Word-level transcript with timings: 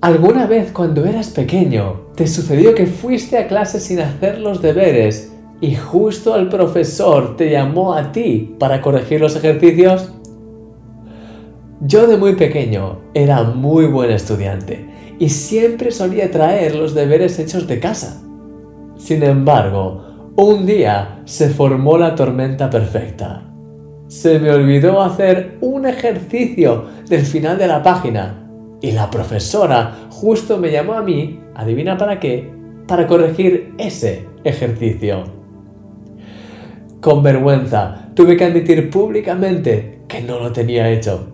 ¿Alguna 0.00 0.46
vez 0.46 0.70
cuando 0.70 1.04
eras 1.06 1.30
pequeño 1.30 2.02
te 2.14 2.28
sucedió 2.28 2.72
que 2.72 2.86
fuiste 2.86 3.36
a 3.36 3.48
clase 3.48 3.80
sin 3.80 3.98
hacer 3.98 4.38
los 4.38 4.62
deberes 4.62 5.32
y 5.60 5.74
justo 5.74 6.36
el 6.36 6.48
profesor 6.48 7.36
te 7.36 7.50
llamó 7.50 7.94
a 7.94 8.12
ti 8.12 8.54
para 8.60 8.80
corregir 8.80 9.20
los 9.20 9.34
ejercicios? 9.34 10.12
Yo 11.80 12.06
de 12.06 12.16
muy 12.16 12.36
pequeño 12.36 13.00
era 13.12 13.42
muy 13.42 13.86
buen 13.86 14.12
estudiante 14.12 14.88
y 15.18 15.30
siempre 15.30 15.90
solía 15.90 16.30
traer 16.30 16.76
los 16.76 16.94
deberes 16.94 17.36
hechos 17.40 17.66
de 17.66 17.80
casa. 17.80 18.22
Sin 18.98 19.24
embargo, 19.24 20.32
un 20.36 20.64
día 20.64 21.22
se 21.24 21.48
formó 21.48 21.98
la 21.98 22.14
tormenta 22.14 22.70
perfecta. 22.70 23.52
Se 24.06 24.38
me 24.38 24.52
olvidó 24.52 25.02
hacer 25.02 25.58
un 25.60 25.86
ejercicio 25.86 26.84
del 27.08 27.22
final 27.22 27.58
de 27.58 27.66
la 27.66 27.82
página 27.82 28.44
y 28.80 28.92
la 28.92 29.10
profesora 29.10 30.08
justo 30.10 30.58
me 30.58 30.70
llamó 30.70 30.94
a 30.94 31.02
mí, 31.02 31.40
adivina 31.54 31.96
para 31.96 32.20
qué, 32.20 32.50
para 32.86 33.06
corregir 33.06 33.74
ese 33.78 34.26
ejercicio. 34.44 35.24
Con 37.00 37.22
vergüenza 37.22 38.10
tuve 38.14 38.36
que 38.36 38.44
admitir 38.44 38.90
públicamente 38.90 40.00
que 40.08 40.22
no 40.22 40.38
lo 40.40 40.52
tenía 40.52 40.90
hecho. 40.90 41.28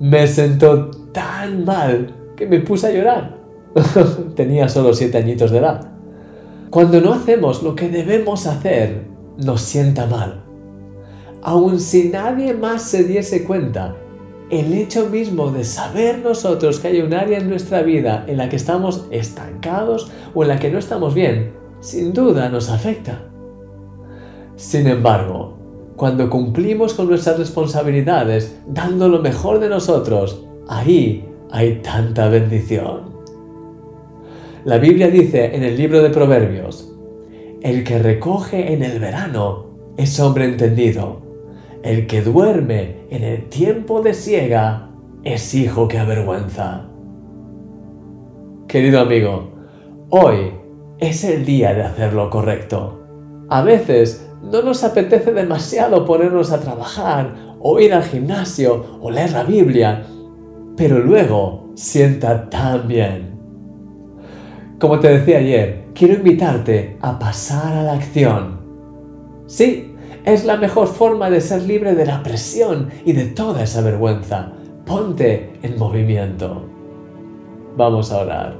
Me 0.00 0.26
sentó 0.26 0.90
tan 1.12 1.64
mal 1.64 2.14
que 2.36 2.46
me 2.46 2.60
puse 2.60 2.88
a 2.88 2.92
llorar. 2.92 3.36
Tenía 4.34 4.68
solo 4.68 4.92
siete 4.92 5.18
añitos 5.18 5.50
de 5.50 5.58
edad. 5.58 5.88
Cuando 6.68 7.00
no 7.00 7.14
hacemos 7.14 7.62
lo 7.62 7.74
que 7.74 7.88
debemos 7.88 8.46
hacer, 8.46 9.04
nos 9.38 9.62
sienta 9.62 10.06
mal. 10.06 10.42
Aun 11.42 11.80
si 11.80 12.08
nadie 12.08 12.52
más 12.54 12.82
se 12.82 13.04
diese 13.04 13.44
cuenta, 13.44 13.96
el 14.50 14.72
hecho 14.74 15.08
mismo 15.08 15.50
de 15.50 15.64
saber 15.64 16.20
nosotros 16.20 16.78
que 16.78 16.88
hay 16.88 17.00
un 17.00 17.14
área 17.14 17.38
en 17.38 17.48
nuestra 17.48 17.82
vida 17.82 18.24
en 18.28 18.36
la 18.36 18.48
que 18.48 18.56
estamos 18.56 19.06
estancados 19.10 20.10
o 20.34 20.42
en 20.42 20.48
la 20.48 20.58
que 20.58 20.70
no 20.70 20.78
estamos 20.78 21.14
bien, 21.14 21.52
sin 21.80 22.12
duda 22.12 22.48
nos 22.48 22.70
afecta. 22.70 23.22
Sin 24.54 24.86
embargo, 24.86 25.56
cuando 25.96 26.30
cumplimos 26.30 26.94
con 26.94 27.08
nuestras 27.08 27.38
responsabilidades 27.38 28.56
dando 28.66 29.08
lo 29.08 29.20
mejor 29.20 29.58
de 29.58 29.68
nosotros, 29.68 30.44
ahí 30.68 31.24
hay 31.50 31.80
tanta 31.82 32.28
bendición. 32.28 33.16
La 34.64 34.78
Biblia 34.78 35.08
dice 35.08 35.56
en 35.56 35.64
el 35.64 35.76
libro 35.76 36.02
de 36.02 36.10
Proverbios, 36.10 36.92
el 37.62 37.82
que 37.82 37.98
recoge 37.98 38.72
en 38.72 38.82
el 38.82 39.00
verano 39.00 39.66
es 39.96 40.20
hombre 40.20 40.44
entendido, 40.44 41.25
el 41.86 42.08
que 42.08 42.20
duerme 42.20 42.96
en 43.10 43.22
el 43.22 43.48
tiempo 43.48 44.02
de 44.02 44.12
siega 44.12 44.90
es 45.22 45.54
hijo 45.54 45.86
que 45.86 46.00
avergüenza. 46.00 46.86
Querido 48.66 49.00
amigo, 49.00 49.52
hoy 50.10 50.50
es 50.98 51.22
el 51.22 51.44
día 51.44 51.74
de 51.74 51.84
hacer 51.84 52.12
lo 52.12 52.28
correcto. 52.28 53.06
A 53.48 53.62
veces 53.62 54.28
no 54.42 54.62
nos 54.62 54.82
apetece 54.82 55.32
demasiado 55.32 56.04
ponernos 56.04 56.50
a 56.50 56.58
trabajar 56.58 57.36
o 57.60 57.78
ir 57.78 57.94
al 57.94 58.02
gimnasio 58.02 58.98
o 59.00 59.08
leer 59.08 59.30
la 59.30 59.44
Biblia, 59.44 60.04
pero 60.76 60.98
luego 60.98 61.70
sienta 61.76 62.50
tan 62.50 62.88
bien. 62.88 63.38
Como 64.80 64.98
te 64.98 65.18
decía 65.18 65.38
ayer, 65.38 65.84
quiero 65.94 66.14
invitarte 66.14 66.96
a 67.00 67.16
pasar 67.16 67.74
a 67.74 67.84
la 67.84 67.92
acción. 67.92 68.60
Sí, 69.46 69.94
es 70.26 70.44
la 70.44 70.56
mejor 70.56 70.88
forma 70.88 71.30
de 71.30 71.40
ser 71.40 71.62
libre 71.62 71.94
de 71.94 72.04
la 72.04 72.22
presión 72.24 72.90
y 73.04 73.12
de 73.12 73.26
toda 73.26 73.62
esa 73.62 73.80
vergüenza. 73.80 74.52
Ponte 74.84 75.52
en 75.62 75.78
movimiento. 75.78 76.64
Vamos 77.76 78.10
a 78.10 78.18
orar. 78.18 78.56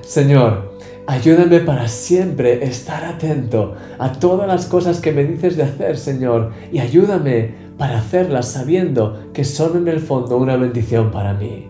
Señor, 0.00 0.74
ayúdame 1.08 1.58
para 1.58 1.88
siempre 1.88 2.64
estar 2.64 3.04
atento 3.04 3.74
a 3.98 4.12
todas 4.12 4.46
las 4.46 4.66
cosas 4.66 5.00
que 5.00 5.10
me 5.10 5.24
dices 5.24 5.56
de 5.56 5.64
hacer, 5.64 5.98
Señor, 5.98 6.52
y 6.70 6.78
ayúdame 6.78 7.52
para 7.76 7.98
hacerlas 7.98 8.48
sabiendo 8.52 9.30
que 9.32 9.44
son 9.44 9.76
en 9.76 9.88
el 9.88 9.98
fondo 9.98 10.36
una 10.36 10.56
bendición 10.56 11.10
para 11.10 11.34
mí. 11.34 11.66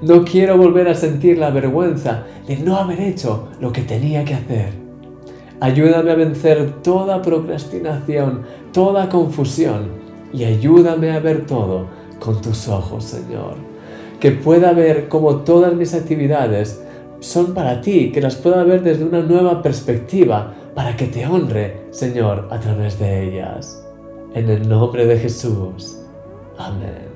No 0.00 0.24
quiero 0.24 0.56
volver 0.56 0.86
a 0.86 0.94
sentir 0.94 1.38
la 1.38 1.50
vergüenza 1.50 2.22
de 2.46 2.56
no 2.56 2.76
haber 2.76 3.00
hecho 3.00 3.48
lo 3.60 3.72
que 3.72 3.82
tenía 3.82 4.24
que 4.24 4.34
hacer. 4.34 4.89
Ayúdame 5.60 6.10
a 6.10 6.14
vencer 6.14 6.82
toda 6.82 7.20
procrastinación, 7.20 8.42
toda 8.72 9.08
confusión 9.08 9.88
y 10.32 10.44
ayúdame 10.44 11.10
a 11.12 11.20
ver 11.20 11.46
todo 11.46 11.86
con 12.18 12.40
tus 12.40 12.68
ojos, 12.68 13.04
Señor. 13.04 13.54
Que 14.20 14.30
pueda 14.32 14.72
ver 14.72 15.08
cómo 15.08 15.36
todas 15.40 15.74
mis 15.74 15.94
actividades 15.94 16.82
son 17.20 17.52
para 17.52 17.80
ti, 17.80 18.10
que 18.12 18.22
las 18.22 18.36
pueda 18.36 18.64
ver 18.64 18.82
desde 18.82 19.04
una 19.04 19.20
nueva 19.20 19.62
perspectiva, 19.62 20.54
para 20.74 20.96
que 20.96 21.06
te 21.06 21.26
honre, 21.26 21.82
Señor, 21.90 22.48
a 22.50 22.58
través 22.58 22.98
de 22.98 23.28
ellas. 23.28 23.84
En 24.34 24.48
el 24.48 24.68
nombre 24.68 25.04
de 25.04 25.18
Jesús. 25.18 26.00
Amén. 26.56 27.10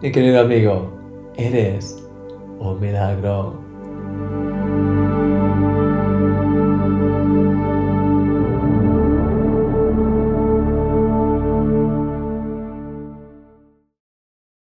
Mi 0.00 0.12
querido 0.12 0.40
amigo, 0.40 0.92
eres 1.36 2.02
un 2.60 2.80
milagro. 2.80 3.67